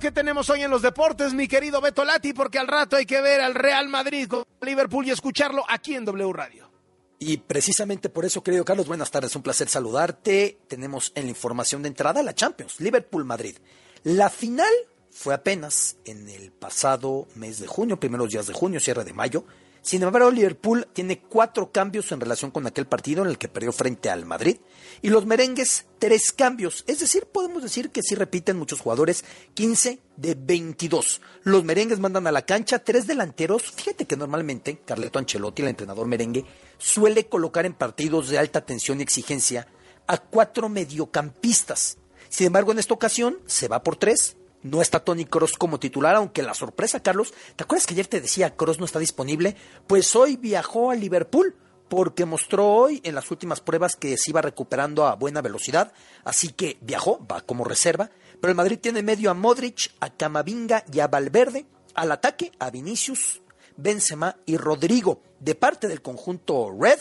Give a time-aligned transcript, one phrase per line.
[0.00, 2.32] ¿Qué tenemos hoy en los deportes, mi querido Beto Lati?
[2.32, 6.04] Porque al rato hay que ver al Real Madrid con Liverpool y escucharlo aquí en
[6.04, 6.70] W Radio.
[7.18, 10.60] Y precisamente por eso, querido Carlos, buenas tardes, un placer saludarte.
[10.68, 13.56] Tenemos en la información de entrada la Champions, Liverpool-Madrid.
[14.04, 14.72] La final
[15.10, 19.46] fue apenas en el pasado mes de junio, primeros días de junio, cierre de mayo.
[19.82, 23.72] Sin embargo, Liverpool tiene cuatro cambios en relación con aquel partido en el que perdió
[23.72, 24.58] frente al Madrid.
[25.02, 26.84] Y los merengues, tres cambios.
[26.86, 31.20] Es decir, podemos decir que sí repiten muchos jugadores, 15 de 22.
[31.44, 33.62] Los merengues mandan a la cancha tres delanteros.
[33.62, 36.44] Fíjate que normalmente Carleto Ancelotti, el entrenador merengue,
[36.78, 39.68] suele colocar en partidos de alta tensión y exigencia
[40.06, 41.98] a cuatro mediocampistas.
[42.28, 46.16] Sin embargo, en esta ocasión se va por tres no está Tony Cross como titular,
[46.16, 49.56] aunque la sorpresa, Carlos, ¿te acuerdas que ayer te decía Cross no está disponible?
[49.86, 51.56] Pues hoy viajó a Liverpool
[51.88, 55.92] porque mostró hoy en las últimas pruebas que se iba recuperando a buena velocidad,
[56.24, 60.84] así que viajó, va como reserva, pero el Madrid tiene medio a Modric, a Camavinga
[60.92, 63.42] y a Valverde, al ataque a Vinicius,
[63.76, 66.98] Benzema y Rodrigo, de parte del conjunto Red,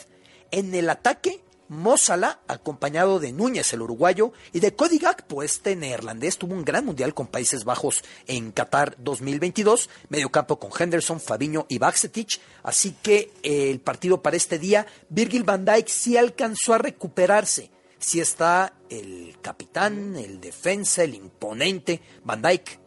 [0.52, 6.38] en el ataque Mozala, acompañado de Núñez, el uruguayo, y de Cody Gakpo, este neerlandés,
[6.38, 11.66] tuvo un gran mundial con Países Bajos en Qatar 2022, medio campo con Henderson, Fabiño
[11.70, 16.78] y Baxetich, así que el partido para este día, Virgil van Dijk sí alcanzó a
[16.78, 22.80] recuperarse, sí está el capitán, el defensa, el imponente Van Dijk,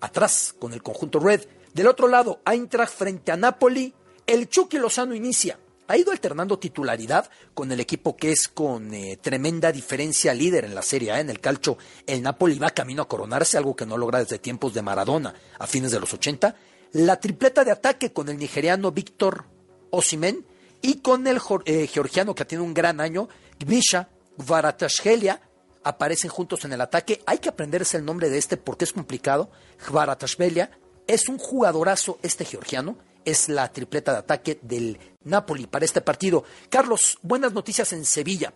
[0.00, 1.42] atrás con el conjunto Red,
[1.74, 3.94] del otro lado, Eintracht frente a Napoli,
[4.26, 5.58] el Chucky Lozano inicia,
[5.88, 10.74] ha ido alternando titularidad con el equipo que es con eh, tremenda diferencia líder en
[10.74, 11.20] la Serie A.
[11.20, 14.74] En el calcio, el Napoli va camino a coronarse, algo que no logra desde tiempos
[14.74, 16.54] de Maradona a fines de los 80.
[16.92, 19.46] La tripleta de ataque con el nigeriano Víctor
[19.90, 20.44] Osimen
[20.82, 25.40] y con el eh, georgiano que tenido un gran año, Gmisha Varatashvelia,
[25.84, 27.22] aparecen juntos en el ataque.
[27.24, 29.50] Hay que aprenderse el nombre de este porque es complicado.
[29.90, 30.70] Varatashvelia
[31.06, 32.98] es un jugadorazo este georgiano
[33.30, 36.44] es la tripleta de ataque del Napoli para este partido.
[36.70, 38.52] Carlos, buenas noticias en Sevilla.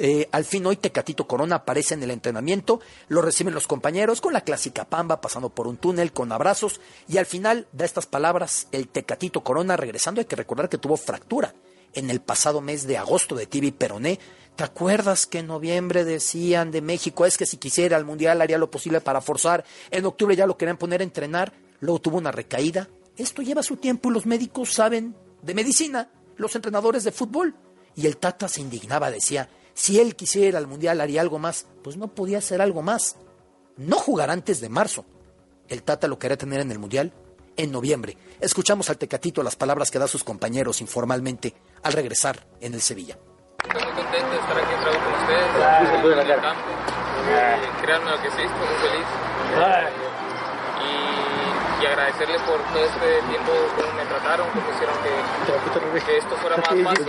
[0.00, 4.32] Eh, al fin hoy Tecatito Corona aparece en el entrenamiento, lo reciben los compañeros con
[4.32, 8.68] la clásica pamba, pasando por un túnel con abrazos y al final da estas palabras
[8.70, 10.20] el Tecatito Corona regresando.
[10.20, 11.52] Hay que recordar que tuvo fractura
[11.94, 14.20] en el pasado mes de agosto de Tibi Peroné.
[14.54, 18.58] ¿Te acuerdas que en noviembre decían de México es que si quisiera el Mundial haría
[18.58, 19.64] lo posible para forzar?
[19.90, 23.76] En octubre ya lo querían poner a entrenar, luego tuvo una recaída, esto lleva su
[23.76, 27.54] tiempo y los médicos saben de medicina, los entrenadores de fútbol.
[27.94, 31.66] Y el Tata se indignaba, decía, si él quisiera al Mundial haría algo más.
[31.84, 33.16] Pues no podía hacer algo más.
[33.76, 35.04] No jugar antes de marzo.
[35.68, 37.12] El Tata lo quería tener en el Mundial
[37.56, 38.16] en noviembre.
[38.40, 43.18] Escuchamos al Tecatito las palabras que da sus compañeros informalmente al regresar en el Sevilla.
[43.62, 45.46] Estoy muy contento de estar aquí otra vez con ustedes,
[46.12, 46.62] en el campo.
[47.82, 49.06] Créanme lo que sí, estoy muy feliz
[50.78, 51.17] y
[51.86, 55.10] agradecerles por todo este tiempo cómo me trataron, cómo hicieron que,
[56.04, 57.06] que esto fuera más fácil.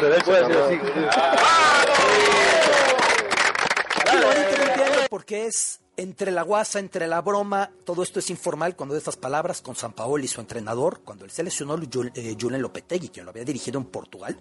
[5.10, 9.18] Porque es entre la guasa, entre la broma, todo esto es informal cuando de estas
[9.18, 11.78] palabras con San Paolo y su entrenador, cuando él seleccionó
[12.16, 14.40] eh, Julen Lopetegui, quien lo había dirigido en Portugal,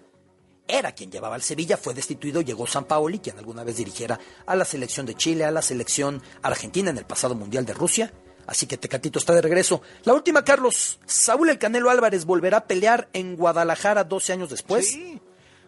[0.69, 4.55] era quien llevaba al Sevilla, fue destituido, llegó San Paoli, quien alguna vez dirigiera a
[4.55, 8.13] la selección de Chile, a la selección argentina en el pasado Mundial de Rusia,
[8.49, 9.83] Así que Tecatito está de regreso.
[10.05, 10.99] La última, Carlos.
[11.05, 14.91] Saúl El Canelo Álvarez volverá a pelear en Guadalajara 12 años después.
[14.91, 15.21] Sí.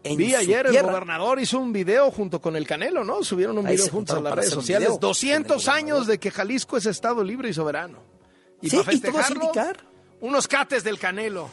[0.02, 3.22] Vi ayer el gobernador hizo un video junto con el Canelo, ¿no?
[3.22, 4.98] Subieron un video juntos a las redes sociales.
[4.98, 7.98] 200 años de que Jalisco es estado libre y soberano.
[8.62, 9.84] Y sí, y todo indicar.
[10.22, 11.50] Unos cates del Canelo.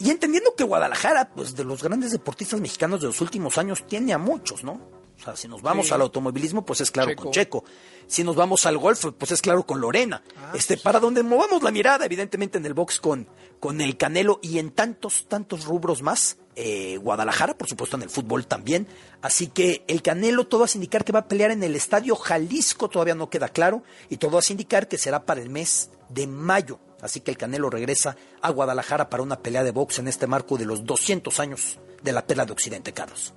[0.00, 4.14] Y entendiendo que Guadalajara, pues de los grandes deportistas mexicanos de los últimos años, tiene
[4.14, 4.80] a muchos, ¿no?
[5.24, 7.64] O sea, si nos vamos al automovilismo, pues es claro con Checo.
[8.06, 10.22] Si nos vamos al golf, pues es claro con Lorena.
[10.36, 13.26] Ah, este, para donde movamos la mirada, evidentemente en el box con,
[13.58, 16.36] con el Canelo y en tantos, tantos rubros más.
[16.56, 18.86] Eh, Guadalajara, por supuesto, en el fútbol también.
[19.22, 22.90] Así que el Canelo todo hace indicar que va a pelear en el estadio Jalisco,
[22.90, 26.80] todavía no queda claro, y todo hace indicar que será para el mes de mayo.
[27.00, 30.58] Así que el Canelo regresa a Guadalajara para una pelea de box en este marco
[30.58, 33.32] de los 200 años de la Perla de Occidente, Carlos.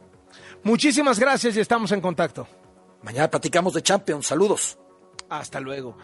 [0.67, 2.45] Muchísimas gracias y estamos en contacto.
[3.01, 4.27] Mañana platicamos de Champions.
[4.27, 4.77] Saludos.
[5.29, 5.97] Hasta luego.